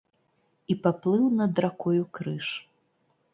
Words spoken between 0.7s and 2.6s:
І паплыў над ракою крыж.